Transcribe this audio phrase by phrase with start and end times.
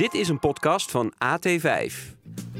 [0.00, 1.94] Dit is een podcast van AT5.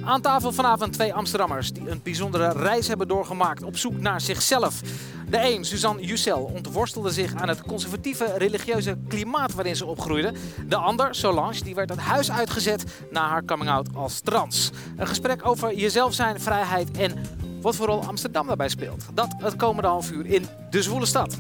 [0.05, 4.81] Aan tafel vanavond twee Amsterdammers die een bijzondere reis hebben doorgemaakt op zoek naar zichzelf.
[5.29, 10.33] De een, Suzanne Jussel, ontworstelde zich aan het conservatieve religieuze klimaat waarin ze opgroeide.
[10.69, 14.71] De ander, Solange, die werd het huis uitgezet na haar coming-out als trans.
[14.97, 17.13] Een gesprek over jezelf zijn, vrijheid en
[17.61, 19.05] wat voor rol Amsterdam daarbij speelt.
[19.15, 21.39] Dat het komende half uur in De Zwoele Stad.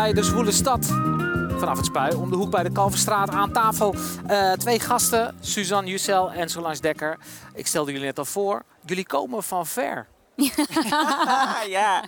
[0.00, 0.86] Bij de Zwoele Stad.
[1.58, 3.94] Vanaf het Spui, om de hoek bij de Kalverstraat aan tafel.
[4.26, 7.18] Eh, twee gasten, Suzanne Jussel en Solange Dekker.
[7.54, 8.62] Ik stelde jullie net al voor.
[8.84, 10.06] Jullie komen van ver,
[11.66, 12.04] ja,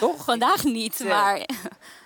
[0.00, 0.24] toch?
[0.24, 1.04] Vandaag niet, Ja.
[1.22, 1.48] maar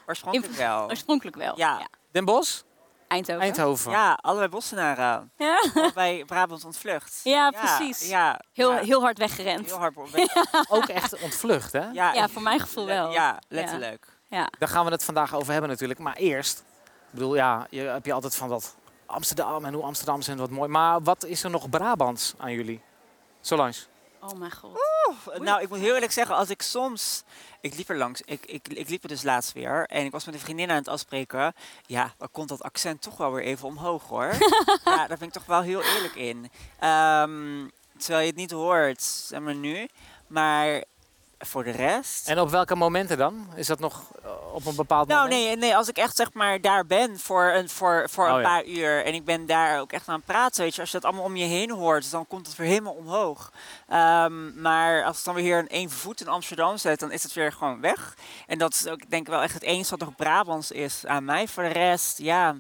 [0.07, 0.83] oorspronkelijk wel.
[0.89, 1.59] oorspronkelijk wel.
[1.59, 1.89] Ja.
[2.13, 2.61] Den Bosch,
[3.09, 3.43] Eindhoven.
[3.43, 3.91] Eindhoven.
[3.91, 5.33] Ja, allebei Bossenaren.
[5.37, 5.61] Ja.
[5.95, 7.21] bij Brabant ontvlucht.
[7.25, 8.09] Ja, precies.
[8.09, 9.67] Ja, Heel, ja, heel hard weggerend.
[9.67, 9.97] heel hard.
[10.69, 11.87] Ook echt ontvlucht, hè?
[11.93, 13.11] Ja, Ja, voor mijn gevoel wel.
[13.13, 14.14] Ja, letterlijk.
[14.35, 14.49] Ja.
[14.59, 16.01] Daar gaan we het vandaag over hebben natuurlijk.
[16.01, 18.77] Maar eerst, ik bedoel, ja, je heb je altijd van dat
[19.07, 20.69] Amsterdam en hoe Amsterdam zijn wat mooi.
[20.69, 22.81] Maar wat is er nog Brabants aan jullie?
[23.41, 23.75] Solange.
[24.21, 24.79] Oh mijn god.
[25.39, 27.23] Nou, ik moet heel eerlijk zeggen, als ik soms...
[27.61, 30.25] Ik liep er langs, ik, ik, ik liep er dus laatst weer en ik was
[30.25, 31.55] met een vriendin aan het afspreken.
[31.87, 34.35] Ja, dan komt dat accent toch wel weer even omhoog hoor.
[34.85, 36.51] ja, daar ben ik toch wel heel eerlijk in.
[36.79, 39.89] Ehm, terwijl je het niet hoort, zeg maar nu.
[40.27, 40.85] Maar
[41.47, 42.29] voor de rest...
[42.29, 43.47] En op welke momenten dan?
[43.55, 45.47] Is dat nog eh, op een bepaald Nou, moment?
[45.47, 48.41] nee, nee, als ik echt zeg maar daar ben voor een, voor, voor Oh, een
[48.41, 48.43] ja.
[48.49, 50.97] paar uur en ik ben daar ook echt aan het praten, weet je, als je
[51.01, 53.53] dat allemaal om je heen hoort, dan komt het weer helemaal omhoog.
[53.89, 57.23] Ehm, maar als het dan weer hier een één voet in Amsterdam zet, dan is
[57.23, 58.15] het weer gewoon weg.
[58.47, 61.25] En dat is ook, denk ik wel echt het enige wat nog Brabants is aan
[61.25, 61.49] mij.
[61.49, 62.55] Voor de rest, ja,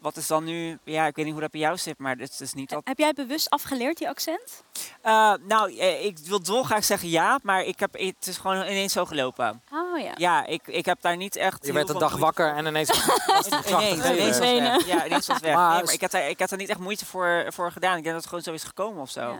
[0.00, 2.40] wat is dan nu, ja, ik weet niet hoe dat bij jou zit, maar het
[2.40, 2.80] is niet dat...
[2.84, 4.62] Heb jij bewust afgeleerd die accent?
[5.02, 8.92] Eh, nou, eh, ik wil dolgraag zeggen ja, maar ik heb, het is gewoon ineens
[8.92, 9.62] zo gelopen.
[9.72, 10.12] Oh ja.
[10.16, 11.66] Ja, ik, ik heb daar niet echt...
[11.66, 12.88] Je werd een dag wakker en ineens
[13.26, 14.86] was het een Ineens, ineens was weg.
[14.86, 15.54] Ja, ineens was het weg.
[15.54, 17.96] Maar- Nee, maar ik had, daar, ik had er niet echt moeite voor, voor gedaan.
[17.96, 19.20] Ik denk dat het gewoon zo is gekomen of zo.
[19.20, 19.38] Ja.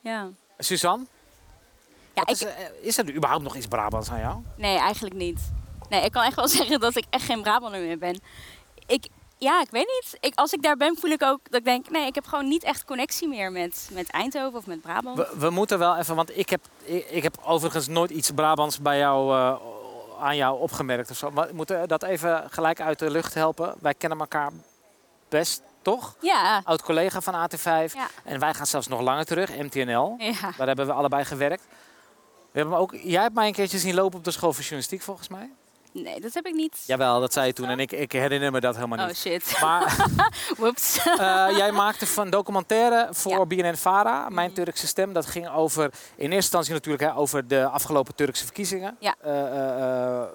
[0.00, 0.28] Ja.
[0.58, 1.04] Suzanne,
[2.14, 4.42] Ja, is, er- is er überhaupt nog iets Brabants aan jou?
[4.56, 5.40] nee, eigenlijk niet.
[5.88, 8.20] Nee, ik kan echt wel zeggen dat ik echt geen Brabander meer ben.
[8.86, 9.06] Ik,
[9.42, 10.16] ja, ik weet niet.
[10.20, 12.48] Ik, als ik daar ben, voel ik ook dat ik denk, nee, ik heb gewoon
[12.48, 15.16] niet echt connectie meer met, met Eindhoven of met Brabant.
[15.16, 18.80] We, we moeten wel even, want ik heb, ik, ik heb overigens nooit iets Brabants
[18.80, 19.56] bij jou, eh,
[20.20, 21.30] aan jou opgemerkt of zo.
[21.30, 23.74] Maar we moeten dat even gelijk uit de lucht helpen.
[23.80, 24.50] Wij kennen elkaar
[25.28, 26.14] best, toch?
[26.20, 26.60] Ja.
[26.64, 27.92] Oud collega van AT5.
[27.92, 28.08] Ja.
[28.24, 30.14] En wij gaan zelfs nog langer terug, MTNL.
[30.18, 30.52] Ja.
[30.56, 31.62] Daar hebben we allebei gewerkt.
[32.50, 35.02] We hebben ook, jij hebt mij een keertje zien lopen op de school voor journalistiek,
[35.02, 35.50] volgens mij.
[35.92, 36.82] Nee, dat heb ik niet.
[36.86, 37.68] Jawel, dat zei je toen.
[37.68, 39.16] En ik, ik herinner me dat helemaal Oh niet.
[39.16, 39.56] shit.
[39.60, 40.06] Maar
[40.58, 40.98] Whoops.
[41.06, 43.46] eh, jij maakte van documentaire voor Ja.
[43.46, 44.62] BNN-Vara, Mijn Mhm.
[44.62, 45.12] Turkse Stem.
[45.12, 48.96] Dat ging over, in eerste instantie natuurlijk hè, over de afgelopen Turkse verkiezingen.
[49.00, 49.14] Ja.
[49.20, 50.28] Eh, eh,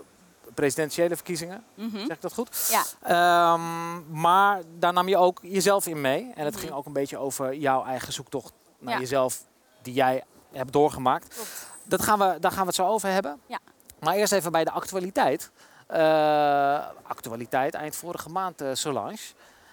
[0.53, 1.97] presidentiële verkiezingen, Mhm.
[1.97, 2.69] zeg ik dat goed?
[2.71, 2.83] Ja.
[3.01, 6.31] Ehm, maar daar nam je ook jezelf in mee.
[6.35, 6.63] En het Mhm.
[6.63, 8.99] ging ook een beetje over jouw eigen zoektocht naar Ja.
[8.99, 9.41] jezelf,
[9.81, 11.33] die jij hebt doorgemaakt.
[11.33, 11.67] Klopt.
[11.83, 13.39] Dat gaan we, daar gaan we het zo over hebben.
[13.45, 13.59] Ja.
[13.99, 15.51] Maar eerst even bij de actualiteit.
[15.87, 19.17] Eh, actualiteit, eind vorige maand, eh, Solange.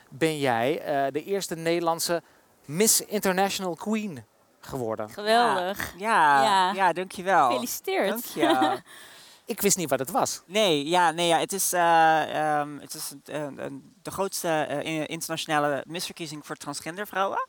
[0.09, 2.23] Ben jij eh, de eerste Nederlandse
[2.65, 4.25] Miss International Queen
[4.61, 5.11] geworden?
[5.11, 5.95] Geweldig.
[5.99, 6.73] Ja, ja.
[6.73, 6.93] Ja.
[6.93, 7.47] dankjewel.
[7.47, 8.09] Gefeliciteerd.
[8.09, 8.81] Dank je.
[9.47, 10.43] Ik wist niet wat het was.
[10.47, 14.94] Nee, ja, nee, ja, het is, eh, ehm, het is een- een- de grootste eh,
[14.94, 17.49] in- internationale misverkiezing voor transgender vrouwen.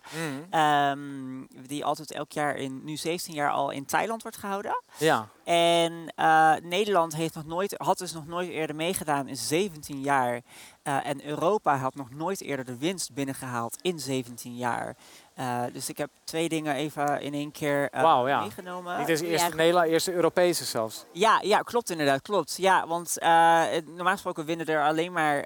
[0.50, 4.84] Ehm, die altijd elk jaar in, nu 17 jaar al in Thailand wordt gehouden.
[4.98, 5.28] Ja.
[5.44, 10.42] En eh, Nederland heeft nog nooit, had dus nog nooit eerder meegedaan in 17 jaar.
[10.84, 14.96] En Europa had nog nooit eerder de winst binnengehaald in 17 jaar.
[15.36, 18.40] Eh, dus ik heb twee dingen even in één keer ja.
[18.40, 19.00] meegenomen.
[19.00, 19.56] Niet eens de eerste Ja.
[19.56, 21.06] Nederland, eerste Europese zelfs.
[21.12, 22.58] Ja, ja, klopt inderdaad, klopt.
[22.58, 25.44] Ja, want eh, normaal gesproken winnen er alleen maar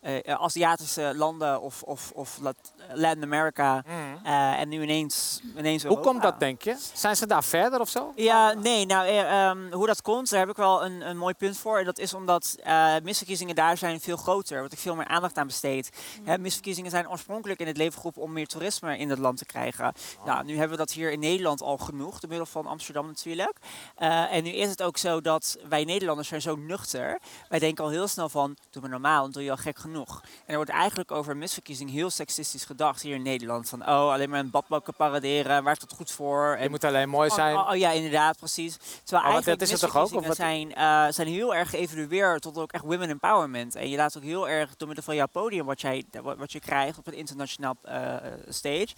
[0.00, 3.82] eh, eh, Aziatische landen of, of, of Lat- Latin Amerika.
[4.24, 6.76] eh, en nu ineens, ineens Hoe komt dat, denk je?
[6.94, 8.12] Zijn ze daar verder of zo?
[8.16, 11.34] Ja, nee, nou, eh, ehm, hoe dat komt, daar heb ik wel een, een mooi
[11.34, 11.78] punt voor.
[11.78, 15.36] En dat is omdat eh, misverkiezingen daar zijn veel groter, wat ik veel meer aandacht
[15.36, 15.90] aan besteed.
[16.24, 19.44] Hè, misverkiezingen zijn oorspronkelijk in het leven geroepen om meer toerisme in het land te
[19.46, 19.92] krijgen.
[20.24, 23.56] Nou, nu hebben we dat hier in Nederland al genoeg, door middel van Amsterdam natuurlijk.
[23.96, 27.18] Eh, en nu is het ook zo dat wij Nederlanders zijn zo nuchter.
[27.48, 29.97] Wij denken al heel snel van, doe maar normaal, dan doe je al gek genoeg.
[30.06, 33.68] En er wordt eigenlijk over misverkiezing heel seksistisch gedacht hier in Nederland.
[33.68, 36.50] Van, oh, alleen maar een badbakken paraderen, waar is dat goed voor?
[36.50, 37.56] Je En moet alleen mooi zijn.
[37.56, 38.76] Oh, oh, oh, ja, inderdaad, precies.
[38.76, 42.42] Terwijl Oh, eigenlijk dat is het toch ook, of zijn, eh, zijn heel erg geëvalueerd
[42.42, 43.74] tot ook echt women empowerment.
[43.74, 46.52] En je laat ook heel erg door middel van jouw podium wat, jij, wat, wat
[46.52, 48.16] je krijgt op een internationaal eh,
[48.48, 48.88] stage,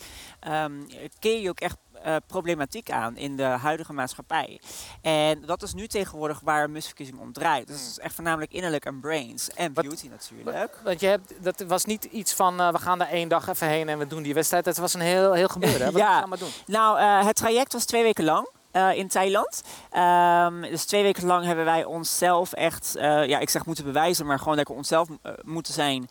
[0.41, 0.73] ehm
[1.19, 4.61] keer je ook echt eh, problematiek aan in de huidige maatschappij.
[5.03, 7.67] En dat is nu tegenwoordig waar een misverkiezing om draait.
[7.67, 10.79] Dus het is echt voornamelijk innerlijk en brains en Wat- beauty natuurlijk.
[10.85, 13.67] Want je hebt, dat was niet iets van eh, we gaan daar één dag even
[13.69, 14.65] heen en we doen die wedstrijd.
[14.65, 15.87] Het was een heel, heel gebeuren.
[15.87, 15.93] Hè?
[15.93, 16.11] Wat Ja.
[16.13, 16.51] je allemaal doen?
[16.67, 18.49] Nou, eh, het traject was twee weken lang.
[18.95, 19.63] in Thailand.
[19.91, 24.39] Ehm, dus twee weken lang hebben wij onszelf echt, ja, ik zeg moeten bewijzen, maar
[24.39, 25.09] gewoon lekker onszelf
[25.45, 26.09] moeten zijn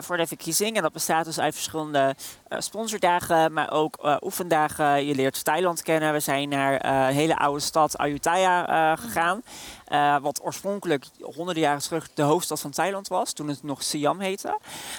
[0.00, 0.76] voor de verkiezing.
[0.76, 2.14] En dat bestaat dus uit verschillende
[2.60, 5.06] sponsordagen, maar ook eh, oefendagen.
[5.06, 6.12] Je leert Thailand kennen.
[6.12, 9.42] We zijn naar eh, een hele oude stad Ayutthaya eh, gegaan.
[9.84, 14.20] Eh, wat oorspronkelijk honderden jaren terug de hoofdstad van Thailand was, toen het nog Siam
[14.20, 14.58] heette.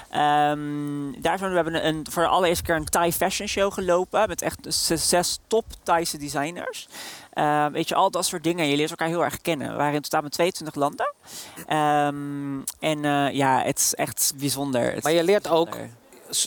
[0.09, 4.27] Ehm, daar zijn we, hebben een, voor de allereerste keer een Thai fashion show gelopen
[4.27, 6.87] met echt zes, top Thaise designers.
[7.33, 8.67] Eh, weet je, al dat soort dingen.
[8.67, 9.69] Je leert elkaar heel erg kennen.
[9.69, 11.13] We waren in totaal met 22 landen.
[11.67, 14.93] Ehm, en eh, ja, het is echt bijzonder.
[14.93, 15.77] Het Maar je leert ook-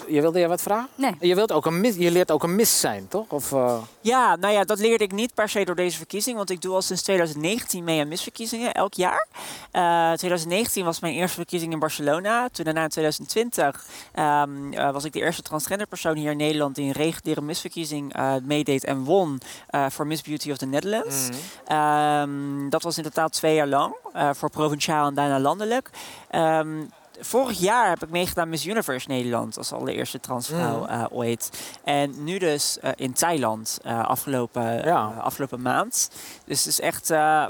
[0.09, 0.89] Je wilde je wat vragen?
[0.95, 1.15] Nee.
[1.21, 3.27] Je, wilt ook een mis, je leert ook een mis zijn, toch?
[3.29, 6.37] Of, eh, Ja, nou ja, dat leerde ik niet per se door deze verkiezing.
[6.37, 9.27] Want ik doe al sinds 2019 mee aan misverkiezingen, elk jaar.
[9.71, 12.49] Eh 2019 was mijn eerste verkiezing in Barcelona.
[12.53, 16.75] Toen daarna in 2020 ehm, eh, was ik de eerste transgender persoon hier in Nederland...
[16.75, 21.29] die een reguliere misverkiezing eh, meedeed en won eh, voor Miss Beauty of the Netherlands.
[21.67, 25.91] Ehm, dat was in totaal twee jaar lang, eh, voor provinciaal en daarna landelijk.
[26.31, 26.85] Ehm,
[27.21, 30.91] vorig jaar heb ik meegedaan Miss Universe Nederland als allereerste transvrouw Mhm.
[30.93, 31.51] eh, ooit.
[31.85, 35.13] En nu dus eh, in Thailand eh, afgelopen, Ja.
[35.21, 36.11] afgelopen maand.
[36.45, 37.47] Dus het is echt, eh,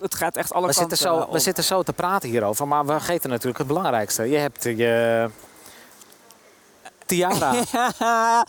[0.00, 1.32] het gaat echt alle we, kanten zitten zo, op.
[1.32, 4.22] we zitten zo te praten hierover, maar we vergeten natuurlijk het belangrijkste.
[4.30, 5.30] Je hebt je
[7.06, 7.52] tiara.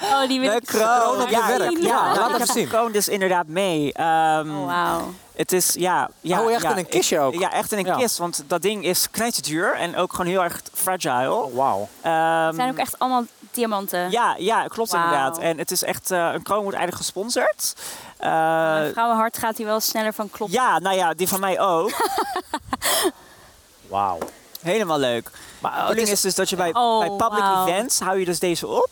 [0.04, 1.72] Oh, die wil De ik kroon kroon op je ja, werk.
[1.72, 2.64] Ja, Ja, laat heb zien.
[2.64, 3.94] de kroon dus inderdaad mee.
[3.94, 5.12] Ehm, Oh, wauw.
[5.38, 6.10] Het is, ja...
[6.22, 7.34] ja Oh, echt ja, in een kistje ik- ook?
[7.34, 7.96] Ja, echt in een Ja.
[7.96, 8.18] kist.
[8.18, 11.32] Want dat ding is knijterduur en ook gewoon heel erg fragile.
[11.34, 11.88] Oh, Wauw.
[12.02, 14.12] Ehm, Het zijn ook echt allemaal diamanten.
[14.12, 15.38] Ja, ja, klopt inderdaad.
[15.38, 17.74] En het is echt, eh, een kroon wordt eigenlijk gesponsord.
[18.18, 20.58] Eh, Mijn vrouwenhart gaat hier wel sneller van kloppen.
[20.58, 21.92] ja, nou ja, die van mij ook.
[23.90, 24.18] Wauw.
[24.62, 25.32] Helemaal leuk.
[25.60, 28.20] Maar eh, het bedoeling is, is dus dat je bij, Oh, bij public events hou
[28.20, 28.90] je dus deze op.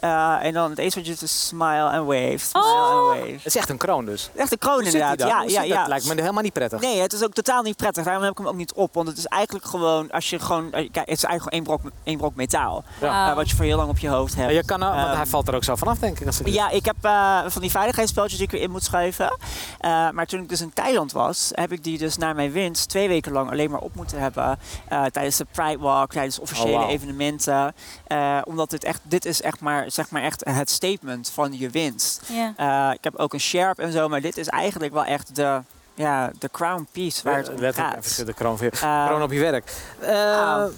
[0.00, 3.10] Eh, en dan het eerste wat je doet is smile and wave, smile Oh.
[3.10, 3.30] and wave.
[3.32, 4.30] het is echt een kroon dus.
[4.36, 5.28] Echt een kroon Hoe zit die inderdaad.
[5.28, 5.36] dan?
[5.36, 5.78] Ja, Hoe ja, zit ja.
[5.78, 6.80] Dat lijkt me helemaal niet prettig.
[6.80, 8.04] Nee, het is ook totaal niet prettig.
[8.04, 8.94] Daarom heb ik hem ook niet op.
[8.94, 11.62] Want het is eigenlijk gewoon, als je gewoon, eh, kijk, het is eigenlijk gewoon één
[11.80, 12.84] brok, één brok metaal.
[13.00, 13.30] Ja.
[13.30, 14.46] eh, wat je voor heel lang op je hoofd hebt.
[14.46, 16.26] Maar je kan, want Ehm, hij valt er ook zo vanaf, denk ik.
[16.26, 19.36] Als ik Ja, ik heb eh, van die veiligheidsspeltjes die ik erin moet schuiven.
[19.78, 22.88] Eh, maar toen ik dus in Thailand was, heb ik die dus naar mijn winst
[22.88, 24.58] twee weken lang alleen maar op moeten hebben.
[24.88, 27.74] eh, tijdens de Pride Walk, tijdens officiële Oh, evenementen.
[28.06, 31.70] Eh, omdat dit echt, dit is echt maar, zeg maar echt het statement van je
[31.70, 32.20] winst.
[32.26, 32.52] Ja.
[32.56, 35.60] Eh, ik heb ook een sherp en zo, maar dit is eigenlijk wel echt de,
[35.94, 38.04] ja, de crown piece waar het om Letterlijk, gaat.
[38.06, 39.72] even de kroon, Eh, kroon op je werk.
[40.00, 40.72] Eh, Nou.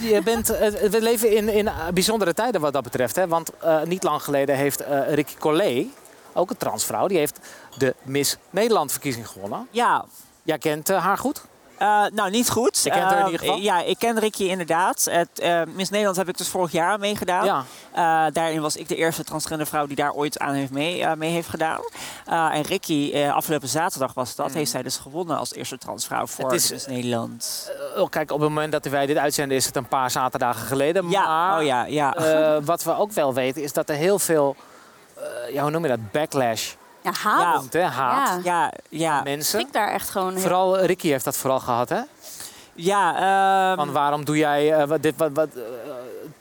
[0.00, 3.16] je bent, eh, we leven in, in bijzondere tijden wat dat betreft.
[3.16, 3.28] Hè?
[3.28, 5.86] Want eh, niet lang geleden heeft eh Ricky Collet,
[6.32, 7.38] ook een transvrouw, die heeft
[7.78, 9.68] de Miss Nederland verkiezing gewonnen.
[9.70, 10.04] ja,
[10.42, 11.42] Jij kent haar goed?
[11.80, 12.80] Eh, nou, niet goed.
[12.82, 13.56] Je kent haar in Eh, ieder geval?
[13.58, 15.06] Ja, ik ken Ricky inderdaad.
[15.10, 17.44] Het, eh, Miss Nederland heb ik dus vorig jaar aan meegedaan.
[17.94, 18.30] Ja.
[18.30, 21.48] Daarin was ik de eerste transgender vrouw die daar ooit aan heeft mee, mee heeft
[21.48, 21.80] gedaan.
[22.26, 26.70] En Ricky, afgelopen zaterdag was dat, heeft zij dus gewonnen als eerste transvrouw voor is-
[26.70, 27.70] Miss Nederland.
[28.10, 31.08] Kijk, op het moment dat wij dit uitzenden is het een paar zaterdagen geleden.
[31.10, 32.14] ja, maar oh ja, ja.
[32.64, 34.56] wat we ook wel weten is dat er heel veel,
[35.52, 36.72] ja, hoe noem je dat, backlash
[37.02, 37.40] Ja, haat.
[37.40, 37.52] Ja.
[37.56, 37.82] komt, hè?
[37.82, 38.44] haat.
[38.44, 38.62] Ja.
[38.64, 39.60] ja, ja, Mensen.
[39.60, 40.40] Ik daar echt gewoon heel...
[40.40, 42.00] Vooral Ricky heeft dat vooral gehad, hè?
[42.74, 43.14] ja.
[43.70, 45.62] ehm, Van waarom doe jij eh, dit, wat, wat, eh,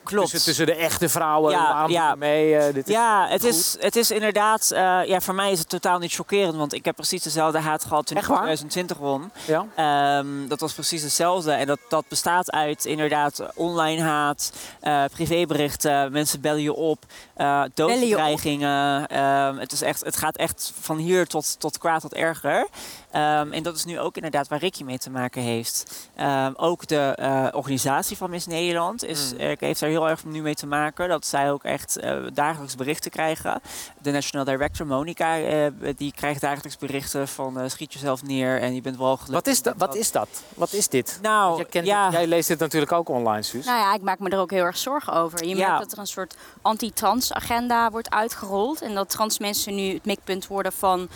[0.10, 0.30] klopt.
[0.30, 2.16] tussen, tussen de echte vrouwen, Ja, waarom ja.
[2.16, 2.56] mee?
[2.56, 5.70] eh, dit is- Ja, het is, het is inderdaad, eh, ja, voor mij is het
[5.70, 8.38] totaal niet chockerend, want ik heb precies dezelfde haat gehad toen ik in waar?
[8.38, 9.32] 2020 won.
[9.48, 9.66] Ja?
[9.76, 11.52] Ehm, dat was precies hetzelfde.
[11.52, 17.04] En dat, dat bestaat uit inderdaad online haat, eh, privéberichten, mensen bellen je op,
[17.36, 19.08] eh doodbedreigingen.
[19.08, 22.68] Ehm, het, is echt, het gaat echt van hier tot, tot kwaad tot erger.
[23.12, 26.10] Ehm, en dat is nu ook inderdaad waar Ricky mee te maken heeft.
[26.16, 29.40] Ehm, ook de eh, organisatie van Miss Nederland is, Mm.
[29.40, 31.10] eh, heeft daar heel erg nu mee te maken.
[31.10, 33.62] Dat zij ook echt eh, dagelijks berichten krijgen.
[34.02, 38.76] De National Director, Monica, eh, die krijgt dagelijks berichten van eh, schiet jezelf neer en
[38.76, 39.34] je bent wel gelukkig.
[39.36, 40.28] Wat is, dat, wat is dat?
[40.56, 41.20] Wat is dit?
[41.22, 42.04] Nou, Jij, kent ja.
[42.10, 43.66] dit- jij leest dit natuurlijk ook online, Suus.
[43.66, 45.44] Nou ja, ik maak me er ook heel erg zorgen over.
[45.46, 45.68] Je Ja.
[45.68, 48.82] merkt dat er een soort anti-trans agenda wordt uitgerold.
[48.82, 51.10] En dat trans mensen nu het mikpunt worden van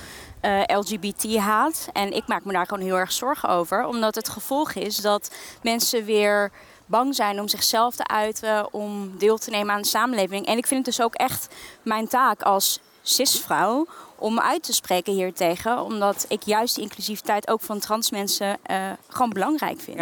[0.44, 1.88] eh, LGBT-haat.
[1.94, 3.86] En ik maak me daar gewoon heel erg zorgen over.
[3.86, 5.32] Omdat het gevolg is dat
[5.62, 6.52] mensen weer
[6.86, 10.46] bang zijn om zichzelf te uiten, om deel te nemen aan de samenleving.
[10.46, 11.48] En ik vind het dus ook echt
[11.82, 15.84] mijn taak als cisvrouw om uit te spreken hiertegen.
[15.84, 19.98] Omdat ik juist die inclusiviteit ook van trans mensen eh, gewoon belangrijk vind.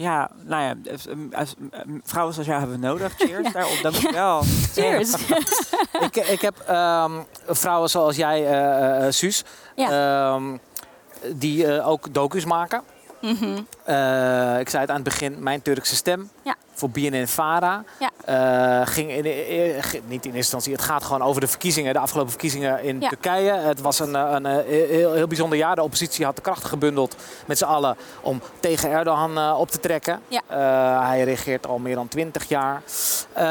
[0.00, 3.12] Ja, nou ja, eh, eh, als- eh, vrouwen zoals jou hebben we nodig.
[3.18, 4.42] Cheers daarop, dankjewel.
[4.72, 5.14] Cheers.
[6.06, 7.12] ik, ik heb ehm,
[7.46, 9.44] vrouwen zoals jij, eh eh, Suus,
[9.76, 9.90] Ja.
[10.34, 10.56] ehm,
[11.34, 12.82] die eh, ook docus maken.
[13.20, 13.60] Mhm.
[13.84, 16.30] Eh, ik zei het aan het begin, mijn Turkse stem.
[16.42, 16.54] Ja.
[16.80, 17.84] Voor BNN-Vara.
[17.98, 18.10] Ja.
[18.80, 21.92] Eh, ging in, eh, ging- niet in eerste instantie, het gaat gewoon over de verkiezingen,
[21.92, 23.08] de afgelopen verkiezingen in Ja.
[23.08, 23.52] Turkije.
[23.52, 24.56] Het was een, eh, een, eh,
[24.88, 25.74] heel, heel bijzonder jaar.
[25.74, 29.80] De oppositie had de krachten gebundeld met z'n allen om tegen Erdogan eh, op te
[29.80, 30.20] trekken.
[30.28, 30.40] Ja.
[30.46, 32.82] Eh, hij regeert al meer dan twintig jaar.
[33.32, 33.42] Eh,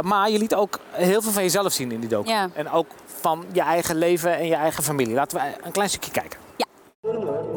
[0.00, 2.30] maar je liet ook heel veel van jezelf zien in die docu.
[2.30, 2.48] Ja.
[2.54, 2.86] En ook
[3.20, 5.14] van je eigen leven en je eigen familie.
[5.14, 6.38] Laten we een klein stukje kijken.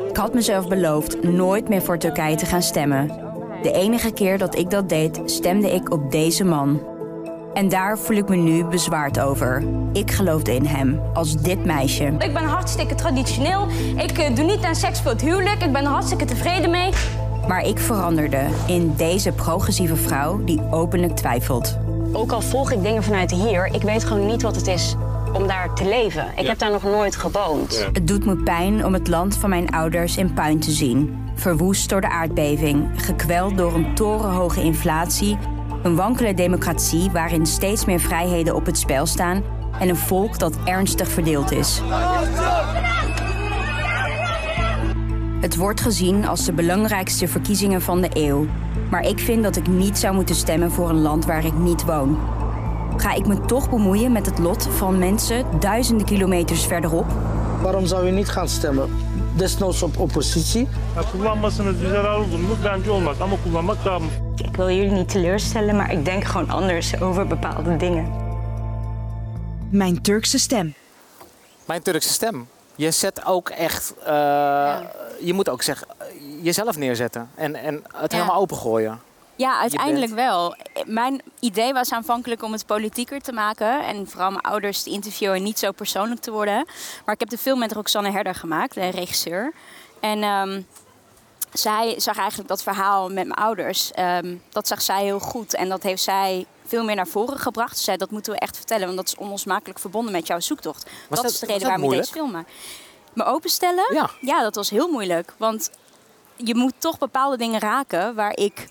[0.10, 3.30] Ik had mezelf beloofd nooit meer voor Turkije te gaan stemmen.
[3.62, 6.82] De enige keer dat ik dat deed, stemde ik op deze man.
[7.53, 9.63] En daar voel ik me nu bezwaard over.
[9.94, 12.03] Ik geloofde in hem, als dit meisje.
[12.03, 13.68] Ik ben hartstikke traditioneel.
[13.98, 15.63] Ik eh, doe niet aan seks voor het huwelijk.
[15.63, 16.89] Ik ben er hartstikke tevreden mee.
[17.48, 21.77] Maar ik veranderde in deze progressieve vrouw die openlijk twijfelt.
[22.13, 24.96] Ook al volg ik dingen vanuit hier, ik weet gewoon niet wat het is
[25.33, 26.25] om daar te leven.
[26.35, 27.88] Ik heb daar nog nooit gewoond.
[27.93, 31.29] Het doet me pijn om het land van mijn ouders in puin te zien.
[31.35, 35.38] Verwoest door de aardbeving, gekweld door een torenhoge inflatie,
[35.83, 39.43] een wankele democratie waarin steeds meer vrijheden op het spel staan
[39.79, 41.81] en een volk dat ernstig verdeeld is.
[45.41, 48.45] Het wordt gezien als de belangrijkste verkiezingen van de eeuw.
[48.89, 51.85] Maar ik vind dat ik niet zou moeten stemmen voor een land waar ik niet
[51.85, 52.17] woon.
[53.01, 57.05] Ga ik me toch bemoeien met het lot van mensen duizenden kilometers verderop?
[57.62, 58.89] Waarom zou je niet gaan stemmen?
[59.36, 60.67] Desnoods op oppositie.
[61.13, 62.55] Mu?
[62.62, 63.77] Bence olmaz ama kullanmak
[64.36, 68.12] Ik wil jullie niet teleurstellen, maar ik denk gewoon anders over bepaalde dingen.
[69.70, 70.74] Mijn Turkse stem.
[71.65, 72.48] Mijn Turkse stem.
[72.75, 74.77] Je zet ook echt, eh,
[75.20, 75.88] je moet ook zeggen,
[76.41, 77.29] jezelf neerzetten.
[77.36, 78.17] En, en het Ja.
[78.17, 79.00] helemaal opengooien.
[79.41, 80.55] Ja, uiteindelijk wel.
[80.86, 83.86] Mijn idee was aanvankelijk om het politieker te maken.
[83.86, 86.65] En vooral mijn ouders te interviewen en niet zo persoonlijk te worden.
[87.05, 89.53] Maar ik heb de film met Roxanne Herder gemaakt, de regisseur.
[90.00, 90.62] En ehm,
[91.53, 93.91] zij zag eigenlijk dat verhaal met mijn ouders.
[93.91, 95.53] ehm, dat zag zij heel goed.
[95.55, 97.77] En dat heeft zij veel meer naar voren gebracht.
[97.77, 98.86] Ze zei, dat moeten we echt vertellen.
[98.86, 100.83] Want dat is onlosmakelijk verbonden met jouw zoektocht.
[101.10, 102.07] dat, dat- is de reden waarom ik moeilijk?
[102.13, 102.48] deze film maak.
[103.13, 103.93] Me openstellen?
[103.93, 104.10] Ja.
[104.21, 105.33] Ja, dat was heel moeilijk.
[105.38, 105.69] Want
[106.36, 108.67] je moet toch bepaalde dingen raken waar ik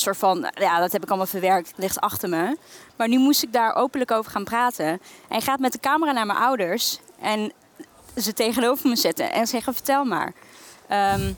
[0.00, 2.56] soort van, ja, dat heb ik allemaal verwerkt, het ligt achter me.
[2.96, 5.00] Maar nu moest ik daar openlijk over gaan praten.
[5.28, 7.52] En gaat met de camera naar mijn ouders en
[8.16, 10.32] ze tegenover me zetten en zeggen: vertel maar.
[10.88, 11.32] Ehm,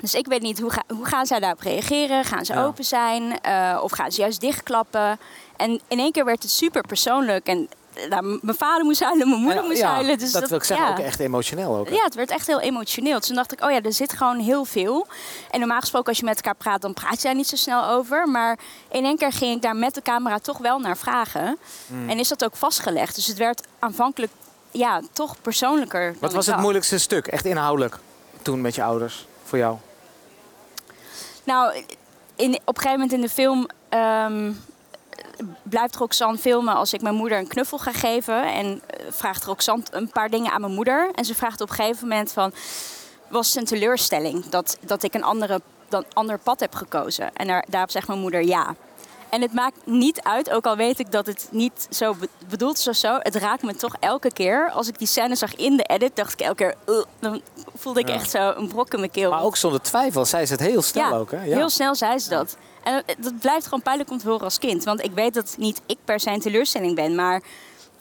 [0.00, 2.24] dus ik weet niet, hoe, ga, hoe gaan zij daarop reageren?
[2.24, 2.64] Gaan ze Ja.
[2.64, 3.40] open zijn?
[3.40, 5.18] Eh, of gaan ze juist dichtklappen?
[5.56, 7.46] En in één keer werd het super persoonlijk.
[7.46, 7.68] En
[8.08, 10.18] nou, mijn vader moest huilen, mijn moeder En, moest ja, huilen.
[10.18, 10.92] Dus dat, wil ik zeggen, ja.
[10.92, 11.76] ook echt emotioneel.
[11.76, 11.88] Ook?
[11.88, 13.18] Ja, het werd echt heel emotioneel.
[13.18, 15.06] Dus toen dacht ik, oh ja, er zit gewoon heel veel.
[15.50, 17.86] En normaal gesproken als je met elkaar praat, dan praat je daar niet zo snel
[17.86, 18.28] over.
[18.28, 18.58] Maar
[18.90, 21.58] in één keer ging ik daar met de camera toch wel naar vragen.
[21.86, 22.08] Hmm.
[22.08, 23.14] En is dat ook vastgelegd.
[23.14, 24.32] Dus het werd aanvankelijk
[24.70, 26.60] ja, toch persoonlijker Wat was het dacht.
[26.60, 27.98] moeilijkste stuk, echt inhoudelijk,
[28.42, 29.76] toen met je ouders, voor jou?
[31.44, 31.84] Nou,
[32.36, 34.52] in, op een gegeven moment in de film ehm,
[35.62, 38.52] blijft Roxanne filmen als ik mijn moeder een knuffel ga geven.
[38.52, 41.10] En eh, vraagt Roxanne een paar dingen aan mijn moeder.
[41.14, 42.52] En ze vraagt op een gegeven moment van...
[43.28, 47.30] Was het een teleurstelling dat, dat ik een andere, dan, ander pad heb gekozen?
[47.34, 48.74] En daar, daarop zegt mijn moeder ja.
[49.28, 52.78] En het maakt niet uit, ook al weet ik dat het niet zo be- bedoeld
[52.78, 53.16] is of zo.
[53.18, 54.70] Het raakt me toch elke keer.
[54.70, 56.74] Als ik die scène zag in de edit, dacht ik elke keer...
[57.20, 57.40] Dan
[57.74, 58.14] voelde ik Ja.
[58.14, 59.30] echt zo een brok in mijn keel.
[59.30, 61.30] Maar ook zonder twijfel, zei ze het heel snel Ja, ook.
[61.30, 61.42] Hè?
[61.44, 61.56] Ja.
[61.56, 62.56] heel snel zei ze dat.
[62.84, 64.84] En dat- blijft gewoon pijnlijk om te horen als kind.
[64.84, 67.14] Want ik weet dat niet ik per se een teleurstelling ben.
[67.14, 67.42] Maar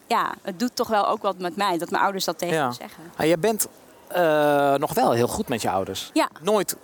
[0.07, 1.77] ja, het doet toch wel ook wat met mij.
[1.77, 2.67] Dat mijn ouders dat tegen Ja.
[2.67, 3.03] me zeggen.
[3.17, 3.67] Maar jij bent
[4.07, 6.09] eh, nog wel heel goed met je ouders.
[6.13, 6.29] Ja.
[6.41, 6.75] Nooit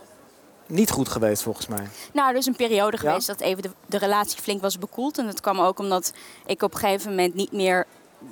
[0.66, 1.88] niet goed geweest, volgens mij.
[2.14, 5.18] Nou, er is een periode geweest dat even de, de relatie flink was bekoeld.
[5.18, 6.14] En dat kwam ook omdat
[6.46, 7.86] ik op een gegeven moment niet meer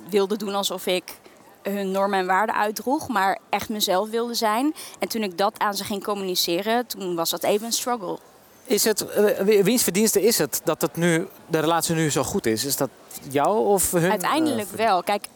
[0.08, 1.18] wilde doen alsof ik
[1.62, 4.74] hun normen en waarden uitdroeg, maar echt mezelf wilde zijn.
[4.98, 8.18] En toen ik dat aan ze ging communiceren, toen was dat even een struggle.
[8.66, 12.46] Is het, eh, wiens verdienste is het dat het nu, de relatie nu zo goed
[12.46, 12.64] is?
[12.64, 12.90] Is dat
[13.30, 14.10] jou of hun?
[14.10, 15.02] Uiteindelijk eh, wel.
[15.02, 15.26] Kijk,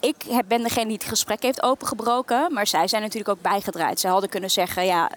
[0.00, 2.52] ik ben degene die het gesprek heeft opengebroken.
[2.52, 4.00] Maar zij zijn natuurlijk ook bijgedraaid.
[4.00, 5.10] Ze hadden kunnen zeggen, ja,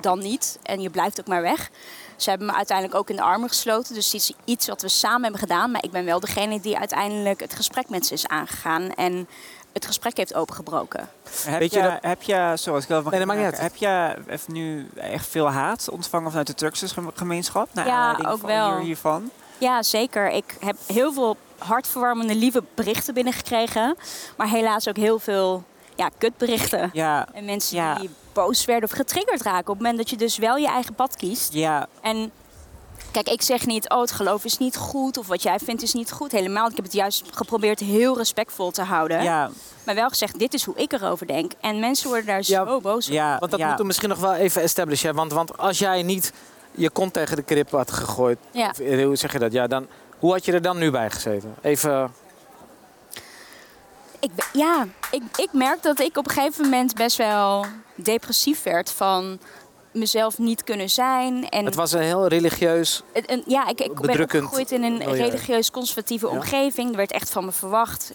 [0.00, 0.58] dan niet.
[0.62, 1.70] En je blijft ook maar weg.
[2.16, 3.94] Ze hebben me uiteindelijk ook in de armen gesloten.
[3.94, 5.70] Dus het is iets wat we samen hebben gedaan.
[5.70, 8.90] Maar ik ben wel degene die uiteindelijk het gesprek met ze is aangegaan.
[8.94, 9.28] En
[9.74, 11.08] het gesprek heeft opengebroken.
[11.44, 13.62] Heb Weet je, je dat- heb je, sorry, ik mag Nee, dat maakt niet inhaken.
[13.62, 17.68] Heb je even nu echt veel haat ontvangen vanuit de Turkse gem- gemeenschap?
[17.72, 18.74] Naar Ja, aanleiding ook van wel.
[18.74, 19.30] hier- hiervan?
[19.58, 20.30] Ja, zeker.
[20.30, 23.96] Ik heb heel veel hartverwarmende, lieve berichten binnengekregen.
[24.36, 25.64] Maar helaas ook heel veel
[25.96, 26.90] ja, kutberichten.
[26.92, 27.94] Ja, En mensen Ja.
[27.94, 29.60] die boos werden of getriggerd raken.
[29.60, 31.52] Op het moment dat je dus wel je eigen pad kiest.
[31.52, 32.30] ja, En
[33.14, 35.16] kijk, ik zeg niet, oh, het geloof is niet goed.
[35.18, 36.32] Of wat jij vindt is niet goed.
[36.32, 36.68] Helemaal.
[36.68, 39.22] Ik heb het juist geprobeerd heel respectvol te houden.
[39.22, 39.50] ja,
[39.84, 41.52] Maar wel gezegd, dit is hoe ik erover denk.
[41.60, 43.12] En mensen worden daar Ja, zo boos op.
[43.12, 43.38] ja.
[43.38, 43.64] Want dat ja.
[43.66, 45.14] moeten we misschien nog wel even establishen.
[45.14, 46.32] Want, want als jij niet
[46.70, 48.68] je kont tegen de krip had gegooid, Ja.
[48.70, 49.52] of, eh, hoe zeg je dat?
[49.52, 49.86] Ja, dan,
[50.18, 51.54] hoe had je er dan nu bij gezeten?
[51.62, 52.12] Even,
[54.20, 58.62] Ik, ben- ja, ik, ik merk dat ik op een gegeven moment best wel depressief
[58.62, 59.38] werd van
[59.94, 61.48] mezelf niet kunnen zijn.
[61.48, 63.02] En het was een heel religieus.
[63.12, 65.16] Het- en ja, ik, ik ben opgegroeid in een milieu.
[65.16, 66.90] religieus conservatieve omgeving.
[66.90, 68.12] Er werd echt van me verwacht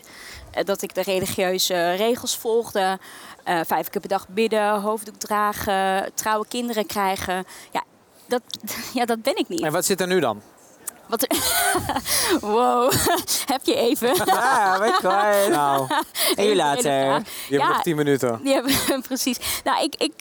[0.51, 2.99] eh, dat ik de religieuze regels volgde.
[3.43, 7.45] Eh, vijf keer per dag bidden, hoofddoek dragen, trouwe kinderen krijgen.
[7.71, 7.83] Ja,
[8.27, 8.41] dat,
[8.93, 9.61] ja, dat ben ik niet.
[9.61, 10.41] En wat zit er nu dan?
[11.07, 11.27] Wat,
[12.41, 12.91] wow,
[13.53, 14.15] heb je even?
[14.25, 15.47] Ja, weet je.
[15.49, 15.87] Nou,
[16.35, 16.91] Een uur later.
[16.91, 17.67] je hebt Ja.
[17.67, 18.39] nog tien minuten.
[18.43, 18.61] Ja,
[19.07, 19.37] precies.
[19.63, 20.13] Nou, ik, ik,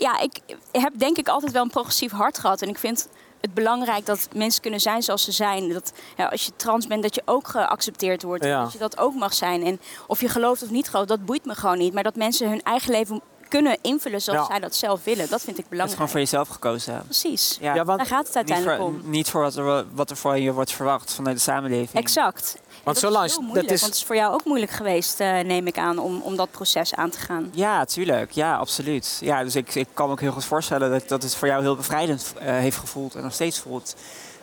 [0.00, 0.40] ja, ik
[0.72, 2.62] heb denk ik altijd wel een progressief hart gehad.
[2.62, 3.08] En ik vind
[3.40, 5.72] het belangrijk dat mensen kunnen zijn zoals ze zijn.
[5.72, 8.44] Dat ja, als je trans bent, dat je ook geaccepteerd wordt.
[8.44, 8.62] Ja.
[8.62, 9.64] Dat je dat ook mag zijn.
[9.64, 11.92] En of je gelooft of niet gelooft, dat boeit me gewoon niet.
[11.94, 14.46] Maar dat mensen hun eigen leven kunnen invullen zoals Ja.
[14.46, 15.28] zij dat zelf willen.
[15.28, 15.92] Dat vind ik Het is belangrijk.
[15.92, 17.02] gewoon voor jezelf gekozen.
[17.04, 17.58] Precies.
[17.60, 19.10] Ja, Ja, want, Daar gaat het niet, uiteindelijk voor, om.
[19.10, 22.02] niet voor wat er, wat er van je wordt verwacht vanuit de samenleving.
[22.02, 22.56] Exact.
[22.92, 23.80] Want dat is heel dat is.
[23.80, 26.50] want het is voor jou ook moeilijk geweest, eh, neem ik aan, om, om dat
[26.50, 27.50] proces aan te gaan.
[27.54, 28.30] Ja, tuurlijk.
[28.30, 29.18] Ja, absoluut.
[29.20, 31.62] Ja, dus ik, ik kan me ook heel goed voorstellen dat, dat het voor jou
[31.62, 33.94] heel bevrijdend eh, heeft gevoeld en nog steeds voelt.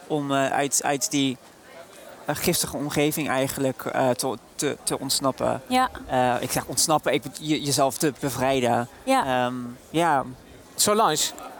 [0.08, 1.38] Om eh, uit, uit die
[2.36, 5.62] giftige omgeving eigenlijk eh, te, te, te ontsnappen.
[5.68, 8.88] Ja, Eh, ik zeg ontsnappen, ik, je, jezelf te bevrijden.
[9.04, 9.46] ja.
[9.46, 9.56] Ehm,
[9.90, 10.24] ja,
[10.76, 11.18] Solange,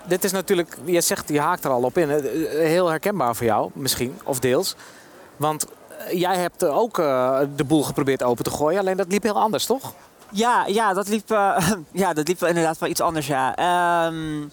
[0.08, 2.10] dit is natuurlijk, je zegt, je haakt er al op in.
[2.50, 4.76] Heel herkenbaar voor jou, misschien, of deels.
[5.36, 5.66] Want
[6.12, 9.66] jij hebt ook eh, de boel geprobeerd open te gooien, alleen dat liep heel anders,
[9.66, 9.94] toch?
[10.32, 13.56] Ja, ja, dat liep, eh, ja, dat liep inderdaad wel iets anders, ja.
[13.56, 14.46] Ehm,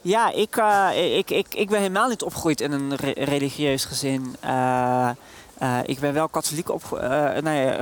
[0.00, 4.36] ja, ik, eh, ik, ik, ik ben helemaal niet opgegroeid in een re- religieus gezin.
[5.62, 6.78] Eh, ik ben wel katholiek eh,
[7.42, 7.80] nou ja,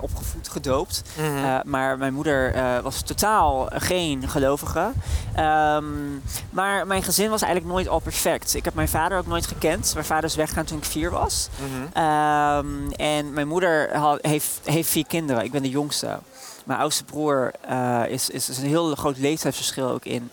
[0.00, 1.02] opgevoed, gedoopt.
[1.16, 4.92] Eh, maar mijn moeder was totaal geen gelovige.
[5.34, 5.84] Ehm,
[6.50, 8.54] maar mijn gezin was eigenlijk nooit al perfect.
[8.54, 9.90] Ik heb mijn vader ook nooit gekend.
[9.94, 11.48] Mijn vader is weggegaan toen ik vier was.
[11.92, 15.44] Ehm, en mijn moeder heeft, heeft vier kinderen.
[15.44, 16.18] Ik ben de jongste.
[16.64, 20.30] Mijn oudste broer eh, is, is, is een heel groot leeftijdsverschil ook in.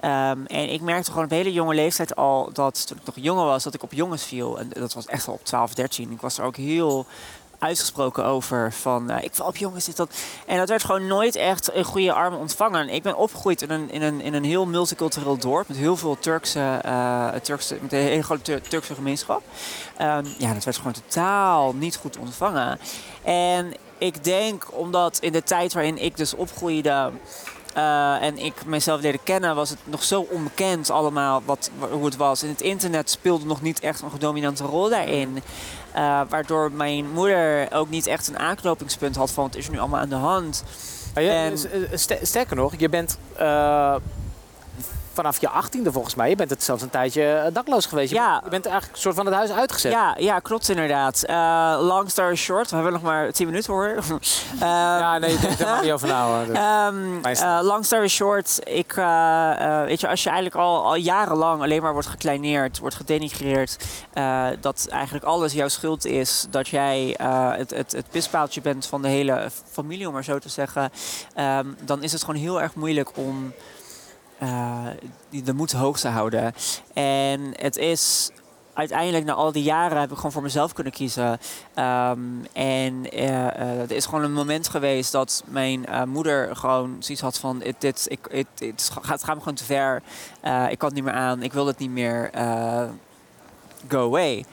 [0.00, 3.14] Ehm, en ik merkte gewoon op een hele jonge leeftijd al dat toen ik nog
[3.18, 4.58] jonger was, dat ik op jongens viel.
[4.58, 6.10] En dat was echt al op 12, 13.
[6.10, 7.06] Ik was er ook heel
[7.58, 10.14] uitgesproken over van eh, ik val op jongens dit dat
[10.46, 13.90] en dat werd gewoon nooit echt in goede armen ontvangen ik ben opgegroeid in een,
[13.90, 17.98] in een, in een heel multicultureel dorp met heel veel Turkse, eh, Turkse met een
[17.98, 19.42] hele grote Tur- Turkse gemeenschap
[19.96, 22.78] Ehm, ja dat werd gewoon totaal niet goed ontvangen
[23.22, 27.10] en ik denk omdat in de tijd waarin ik dus opgroeide
[27.74, 32.04] eh, en ik mezelf leerde kennen, was het nog zo onbekend allemaal wat, wa- hoe
[32.04, 32.42] het was.
[32.42, 35.42] En het internet speelde nog niet echt een dominante rol daarin.
[35.92, 39.78] Eh, waardoor mijn moeder ook niet echt een aanknopingspunt had van wat is er nu
[39.78, 40.64] allemaal aan de hand.
[41.14, 43.18] En- eh, ster- sterker nog, je bent
[45.14, 48.10] vanaf je achttiende volgens mij, je bent het zelfs een tijdje eh, dakloos geweest.
[48.10, 48.30] Je, Ja.
[48.32, 49.92] bent, je bent eigenlijk een soort van het huis uitgezet.
[49.92, 51.22] Ja, ja, klopt inderdaad.
[51.22, 53.94] Eh, long story short, we hebben nog maar 10 minuten hoor.
[54.54, 56.42] Eh, Ja, nee, daar mag niet over na.
[56.86, 58.92] Ehm, Mijn eh, long story short, ik,
[59.86, 63.76] weet je, als je eigenlijk al, al jarenlang alleen maar wordt gekleineerd, wordt gedenigreerd,
[64.60, 67.16] dat eigenlijk alles jouw schuld is, dat jij
[67.56, 70.90] het, het, het pispaaltje bent van de hele familie, om maar zo te zeggen,
[71.34, 73.52] ehm, dan is het gewoon heel erg moeilijk om
[75.30, 76.54] die- de moed hoog houden.
[76.94, 78.30] En het is
[78.74, 81.38] uiteindelijk na al die jaren heb ik gewoon voor mezelf kunnen kiezen.
[81.74, 82.18] Ehm,
[82.52, 87.22] en eh, eh, er is gewoon een moment geweest dat mijn eh, moeder gewoon zoiets
[87.22, 87.62] had van...
[87.78, 90.02] Dit, ik, het, het, gaat, me gewoon te ver.
[90.40, 91.42] Eh, ik kan het niet meer aan.
[91.42, 92.30] Ik wil het niet meer.
[92.32, 92.82] eh,
[93.88, 94.44] go away.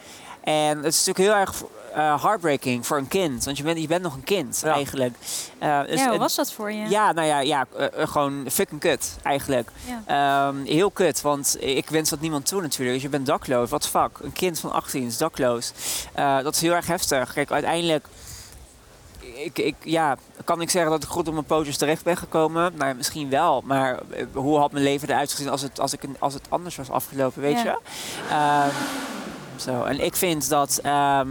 [0.43, 1.63] En het is natuurlijk heel erg
[1.93, 3.45] eh, heartbreaking voor een kind.
[3.45, 5.15] Want je bent, je bent nog een kind eigenlijk.
[5.59, 6.89] Eh, dus Ja, hoe was dat voor je?
[6.89, 9.69] ja, nou ja, ja eh, gewoon fucking kut eigenlijk.
[10.05, 12.93] Ehm, heel kut, want ik wens dat niemand toe natuurlijk.
[12.93, 14.09] Dus je bent dakloos, wat fuck.
[14.21, 15.71] Een kind van 18 is dakloos.
[16.13, 17.33] Eh, dat is heel erg heftig.
[17.33, 18.05] Kijk, uiteindelijk...
[19.35, 22.73] Ik, ik, ja, kan ik zeggen dat ik goed op mijn pootjes terecht ben gekomen?
[22.75, 23.61] Nou, misschien wel.
[23.65, 23.99] Maar
[24.33, 27.41] hoe had mijn leven eruit gezien als het, als ik, als het anders was afgelopen,
[27.41, 27.63] weet Ja.
[27.63, 27.77] je?
[28.29, 28.69] Ehm,
[29.55, 29.83] zo.
[29.83, 31.29] En ik vind dat ehm,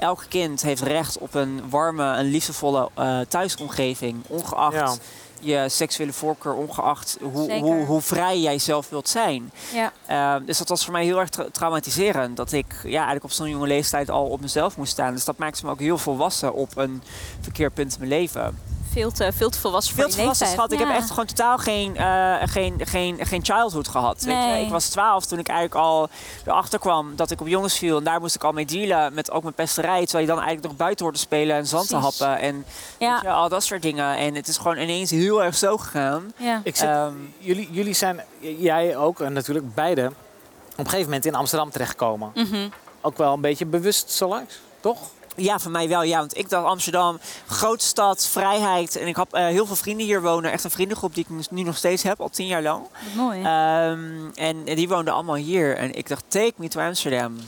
[0.00, 4.22] elk kind heeft recht op een warme en liefdevolle eh, thuisomgeving.
[4.26, 4.94] Ongeacht Ja.
[5.40, 9.50] je seksuele voorkeur, ongeacht hoe, hoe, hoe vrij jij zelf wilt zijn.
[9.74, 9.92] Ja.
[10.06, 12.36] Eh, dus dat was voor mij heel erg tra- traumatiserend.
[12.36, 15.12] Dat ik ja, eigenlijk op zo'n jonge leeftijd al op mezelf moest staan.
[15.14, 17.02] Dus dat maakte me ook heel volwassen op een
[17.40, 18.58] verkeerd punt in mijn leven.
[18.92, 20.68] Veel te, veel te volwassen Veel voor te je volwassen leeftijd.
[20.70, 20.72] schat.
[20.72, 24.22] Ik heb echt gewoon totaal geen, eh, geen, geen, geen childhood gehad.
[24.22, 24.40] Weet je?
[24.42, 24.64] Nee.
[24.64, 26.08] Ik was 12 toen ik eigenlijk al
[26.46, 27.98] erachter kwam dat ik op jongens viel.
[27.98, 30.00] En daar moest ik al mee dealen met ook met pesterij.
[30.02, 32.38] Terwijl je dan eigenlijk nog buiten hoort te spelen en zand te happen.
[32.38, 32.64] En
[32.98, 33.12] Ja.
[33.12, 34.16] weet je, al dat soort dingen.
[34.16, 36.32] En het is gewoon ineens heel erg zo gegaan.
[36.36, 36.60] Ja.
[36.64, 41.24] Ik zit, Ehm, jullie, jullie zijn, jij ook en natuurlijk beide, op een gegeven moment
[41.26, 42.30] in Amsterdam terechtgekomen.
[42.34, 42.68] Mhm.
[43.00, 44.98] Ook wel een beetje bewust zo langs, toch?
[45.36, 46.02] Ja, voor mij wel.
[46.02, 48.96] Ja, want ik dacht Amsterdam, grote stad, vrijheid.
[48.96, 50.52] En ik had eh, heel veel vrienden hier wonen.
[50.52, 52.82] Echt een vriendengroep die ik nu nog steeds heb, al tien jaar lang.
[53.16, 53.38] Mooi.
[53.38, 55.76] Ehm, en, en die woonden allemaal hier.
[55.76, 57.38] En ik dacht, take me to Amsterdam.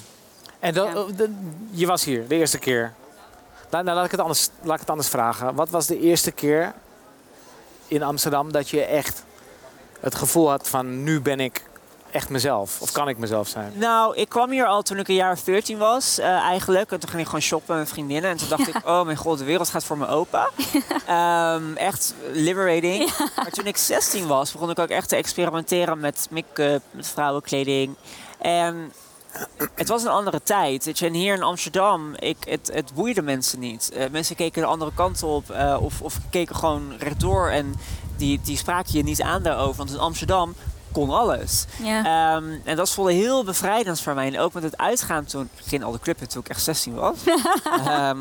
[0.60, 1.00] En dat, Ja.
[1.00, 1.34] oh, de-
[1.70, 2.92] je was hier de eerste keer.
[3.70, 5.54] Nou, nou, laat, ik het anders, laat ik het anders vragen.
[5.54, 6.72] Wat was de eerste keer
[7.88, 9.24] in Amsterdam dat je echt
[10.00, 11.62] het gevoel had van nu ben ik
[12.12, 12.80] echt mezelf?
[12.80, 13.72] Of kan ik mezelf zijn?
[13.74, 16.92] Nou, ik kwam hier al toen ik een jaar of 14 was, eh, eigenlijk.
[16.92, 18.30] En toen ging ik gewoon shoppen met vriendinnen.
[18.30, 20.48] En toen dacht ik, oh mijn god, de wereld gaat voor me open.
[21.06, 23.10] Ehm, echt liberating.
[23.36, 27.94] Maar toen ik 16 was, begon ik ook echt te experimenteren met make-up, met vrouwenkleding.
[28.38, 28.92] En
[29.74, 30.84] het was een andere tijd.
[30.84, 31.06] Weet je.
[31.06, 33.90] En hier in Amsterdam, ik, het, het boeide mensen niet.
[33.92, 37.48] Eh, mensen keken de andere kant op eh, of, of keken gewoon rechtdoor.
[37.48, 37.74] En
[38.16, 39.76] die, die spraken je niet aan daarover.
[39.76, 40.54] Want in Amsterdam
[40.92, 41.64] kon alles.
[41.82, 42.34] ja.
[42.36, 44.26] Ehm, en dat voelde heel bevrijdend voor mij.
[44.26, 45.48] En ook met het uitgaan toen.
[45.56, 47.16] Ik ging al de club in toen ik echt 16 was.
[47.86, 48.18] Ehm,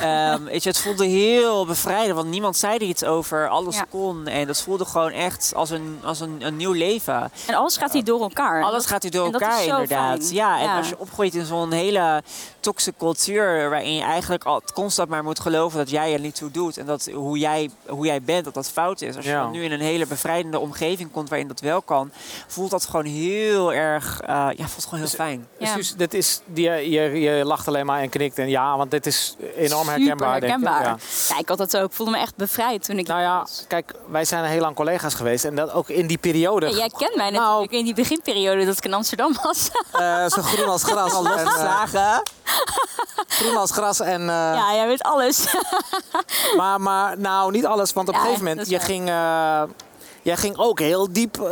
[0.00, 2.14] ehm, weet je, het voelde heel bevrijdend.
[2.16, 3.48] Want niemand zei er iets over.
[3.48, 3.86] Alles Ja.
[3.90, 4.26] kon.
[4.26, 7.30] En dat voelde gewoon echt als een, als een, een nieuw leven.
[7.46, 8.62] en alles gaat hier door elkaar.
[8.62, 10.18] Alles Dat- gaat hier door elkaar inderdaad.
[10.22, 10.34] fijn.
[10.34, 10.76] Ja, en Ja.
[10.76, 12.22] als je opgroeit in zo'n hele
[12.60, 13.70] toxische cultuur...
[13.70, 16.76] waarin je eigenlijk al constant maar moet geloven dat jij er niet toe doet...
[16.78, 19.16] en dat hoe jij, hoe jij bent, dat dat fout is.
[19.16, 22.03] Als je nu in een hele bevrijdende omgeving komt waarin dat wel kan...
[22.46, 24.20] voelt dat gewoon heel erg...
[24.20, 25.46] eh, ja, voelt gewoon heel fijn.
[25.58, 25.66] Ja.
[25.66, 28.38] Dus, dus dit is, die, je, je lacht alleen maar en knikt.
[28.38, 30.34] En ja, want dit is enorm herkenbaar.
[30.34, 30.68] Super denk ik.
[30.68, 30.96] Ja.
[31.28, 31.38] Ja.
[31.38, 31.84] ik had dat ook.
[31.90, 35.14] Ik voelde me echt bevrijd toen ik Nou ja, kijk, wij zijn heel lang collega's
[35.14, 35.44] geweest.
[35.44, 36.66] En dat ook in die periode.
[36.70, 39.70] Ja, jij kent mij Nou- natuurlijk in die beginperiode dat ik in Amsterdam was.
[39.92, 41.12] eh, zo groen als gras.
[41.14, 42.22] en, eh, Slagen.
[43.28, 44.20] groen als gras en...
[44.20, 45.46] eh, ja, jij weet alles.
[46.56, 47.92] Maar, maar nou, niet alles.
[47.92, 49.62] Want op een gegeven moment, dat je ging, eh,
[50.24, 51.42] jij ging ook heel diep eh,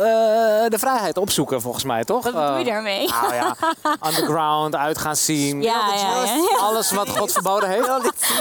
[0.67, 2.23] de vrijheid opzoeken, volgens mij, toch?
[2.23, 3.07] Wat bedoel je Eh, daarmee?
[3.09, 3.55] Nou ja,
[4.07, 5.61] underground, uit gaan zien.
[5.61, 6.57] Ja, ja, ja, ja.
[6.59, 7.89] Alles wat God verboden heeft.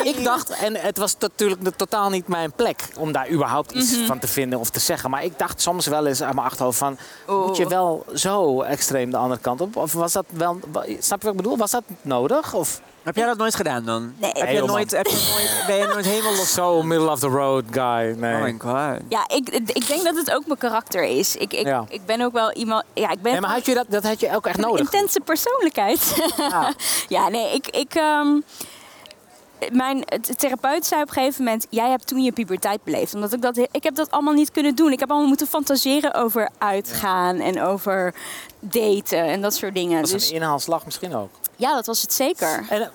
[0.02, 3.96] Ik dacht, en het was natuurlijk de- totaal niet mijn plek om daar überhaupt iets
[3.96, 4.06] Mhm.
[4.06, 5.10] van te vinden of te zeggen.
[5.10, 9.10] Maar ik dacht soms wel eens aan mijn achterhoofd van, moet je wel zo extreem
[9.10, 9.76] de andere kant op?
[9.76, 10.58] Of was dat wel,
[10.98, 11.56] snap je wat ik bedoel?
[11.56, 12.54] Was dat nodig?
[12.54, 14.14] Of Heb jij dat nooit gedaan dan?
[14.16, 14.30] Nee.
[14.34, 16.52] Heb je nooit, heb je nooit, ben je nooit helemaal los?
[16.62, 18.14] zo middle of the road guy?
[18.18, 18.34] Nee.
[18.34, 19.00] Oh my god.
[19.08, 21.36] Ja, ik, ik denk dat het ook mijn karakter is.
[21.36, 21.84] Ik, ik, Ja.
[21.88, 22.84] ik ben ook wel iemand...
[22.94, 24.80] Ja, ik ben Nee, maar had je dat, dat had je ook echt een nodig?
[24.92, 26.30] intense persoonlijkheid.
[26.36, 26.72] Ja.
[27.16, 27.66] ja, nee, ik...
[27.68, 28.40] ik ehm,
[29.72, 30.04] mijn
[30.36, 31.66] therapeut zei op een gegeven moment...
[31.70, 33.14] jij hebt toen je puberteit beleefd.
[33.14, 33.56] Omdat ik dat...
[33.56, 34.92] Ik heb dat allemaal niet kunnen doen.
[34.92, 37.40] Ik heb allemaal moeten fantaseren over uitgaan...
[37.40, 38.14] en over
[38.60, 40.02] daten en dat soort dingen.
[40.02, 41.30] Dat Dus een inhaalslag misschien ook.
[41.56, 42.66] ja, dat was het zeker.
[42.68, 42.90] En,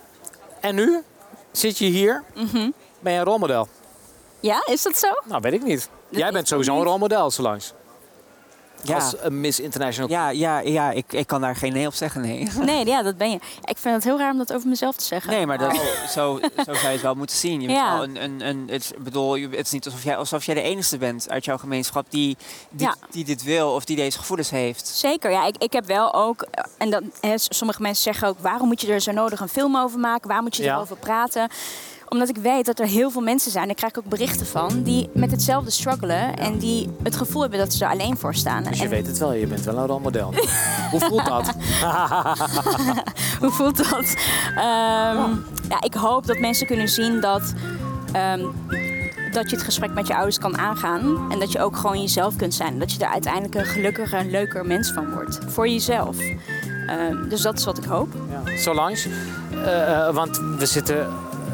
[0.60, 1.02] en nu
[1.52, 2.70] zit je hier, Mhm.
[3.00, 3.68] ben je een rolmodel?
[4.40, 5.08] Ja, is dat zo?
[5.24, 5.88] Nou, weet ik niet.
[6.08, 7.60] Jij bent sowieso een rolmodel, Solange.
[8.82, 8.94] Ja.
[8.94, 10.10] Als een Miss International.
[10.10, 12.48] Ja, ja, ja ik, ik kan daar geen nee op zeggen, nee.
[12.60, 13.36] Nee, ja, dat ben je.
[13.64, 15.30] Ik vind het heel raar om dat over mezelf te zeggen.
[15.32, 15.74] Nee, maar dat,
[16.16, 17.60] zo, zo zou je het wel moeten zien.
[17.60, 18.02] Je bent Ja.
[18.02, 20.60] een, een, een, het, ik bedoel, je- het is niet alsof jij, alsof jij de
[20.62, 22.36] enige bent uit jouw gemeenschap die,
[22.70, 22.94] die, Ja.
[23.10, 24.86] die dit wil of die deze gevoelens heeft.
[24.86, 25.46] Zeker, ja.
[25.46, 28.80] Ik, ik heb wel ook, eh, en dat, hè, sommige mensen zeggen ook, waarom moet
[28.80, 30.28] je er zo nodig een film over maken?
[30.28, 30.74] Waar moet je Ja.
[30.74, 31.48] erover praten?
[32.08, 34.82] Omdat ik weet dat er heel veel mensen zijn, daar krijg ik ook berichten van,
[34.82, 38.62] die met hetzelfde struggelen en die het gevoel hebben dat ze er alleen voor staan.
[38.62, 40.34] Dus je En weet het wel, je bent wel een rolmodel.
[40.90, 41.54] Hoe voelt dat?
[43.40, 44.14] hoe voelt dat?
[44.54, 45.34] Ehm,
[45.68, 47.52] ja, ik hoop dat mensen kunnen zien dat,
[48.12, 48.44] ehm,
[49.32, 52.36] dat je het gesprek met je ouders kan aangaan en dat je ook gewoon jezelf
[52.36, 52.78] kunt zijn.
[52.78, 55.38] Dat je er uiteindelijk een gelukkiger en leuker mens van wordt.
[55.46, 56.16] Voor jezelf.
[56.86, 58.08] Ehm, dus dat is wat ik hoop.
[58.30, 58.56] Ja.
[58.56, 59.06] Solange,
[59.50, 61.06] eh, eh, want we zitten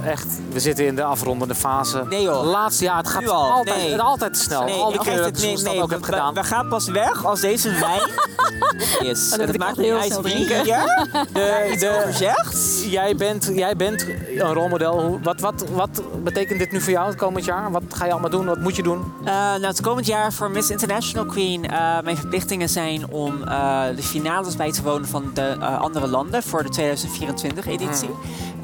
[0.07, 2.05] echt, we zitten in de afrondende fase.
[2.09, 2.45] Nee, joh.
[2.45, 4.01] Laatste jaar, het gaat altijd, nee.
[4.01, 4.65] altijd te snel.
[4.65, 6.35] Nee, al die keer dat ik nee, ook heb gedaan.
[6.35, 8.01] We, we gaan pas weg als deze wijn
[9.11, 9.31] is.
[9.31, 10.63] dat En maakt heel uit snel drinken.
[10.65, 12.85] hier De, iets de, over zegt.
[12.91, 14.07] jij, bent, jij bent
[14.39, 15.19] een rolmodel.
[15.23, 17.71] Wat, wat, wat betekent dit nu voor jou het komend jaar?
[17.71, 18.47] Wat ga je allemaal doen?
[18.47, 19.13] Wat moet je doen?
[19.25, 21.69] Eh, nou, het komend jaar voor Miss International Queen.
[21.71, 26.07] eh, mijn verplichtingen zijn om eh, de finales bij te wonen van de eh, andere
[26.07, 28.11] landen voor de 2024 editie.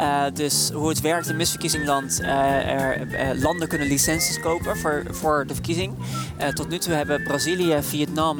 [0.00, 2.20] Eh, dus hoe het werkt in Miss Verkiezingland.
[2.20, 2.28] eh,
[2.70, 5.94] er, eh, landen kunnen licenties kopen voor, voor de verkiezing.
[6.54, 8.38] Tot nu toe hebben Brazilië, Vietnam,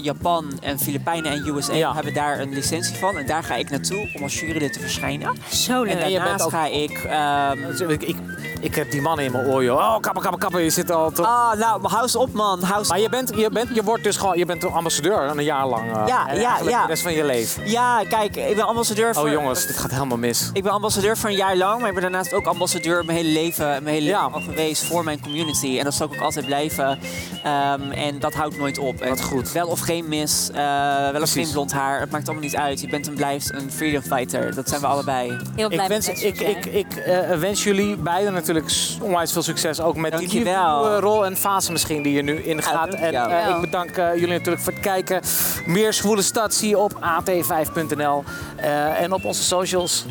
[0.00, 1.94] Japan en Filipijnen en USA Ja.
[1.94, 3.16] hebben daar een licentie van.
[3.16, 5.36] En daar ga ik naartoe om als jurylid te verschijnen.
[5.52, 5.92] Zo leuk.
[5.94, 6.90] En daarnaast ook- ga ik...
[6.90, 8.16] ehm, Ik, ik,
[8.60, 9.76] ik heb die man in mijn oor, joh.
[9.78, 10.62] Oh, kappen, kappen, kappen.
[10.62, 11.26] Je zit al te...
[11.26, 12.62] Ah, nou, hou eens op man.
[12.62, 15.44] Hou Maar je bent, je bent, je wordt dus gewoon, je bent een ambassadeur een
[15.44, 15.90] jaar lang.
[16.06, 16.80] Ja, ja, ja.
[16.82, 17.70] De rest van je leven.
[17.70, 19.24] Ja, kijk, ik ben ambassadeur voor...
[19.24, 20.50] Oh jongens, dit gaat helemaal mis.
[20.52, 23.30] Ik ben ambassadeur voor een jaar lang, maar ik ben daarnaast ook ambassadeur mijn hele
[23.30, 24.24] leven, mijn hele Ja.
[24.24, 25.78] leven al geweest voor mijn community.
[25.78, 26.98] En dat zal ik ook altijd blijven.
[27.42, 29.00] Ehm, en dat houdt nooit op.
[29.00, 29.52] En Wat goed.
[29.52, 32.80] Wel of geen mis, eh, wel of geen blond haar, het maakt allemaal niet uit.
[32.80, 34.54] Je bent en blijft een freedom fighter.
[34.54, 35.36] Dat zijn we allebei.
[35.56, 39.42] Heel blij Ik wens, met ik, ik, ik eh, wens jullie beiden natuurlijk onwijs veel
[39.42, 39.80] succes.
[39.80, 42.94] Ook met die nieuwe rol en fase misschien die je nu ingaat.
[42.94, 45.20] en eh, ik bedank jullie natuurlijk voor het kijken.
[45.66, 48.24] Meer Zwoele Stad zie je op at5.nl
[48.56, 50.04] eh, en op onze socials.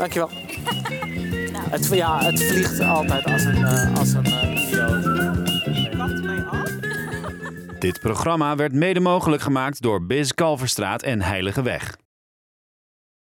[0.00, 0.30] Dankjewel.
[1.70, 5.08] Het, ja, het vliegt altijd als een, eh, als een eh, idioot.
[7.78, 11.96] Dit programma werd mede mogelijk gemaakt door Biz Kalverstraat en Heilige Weg.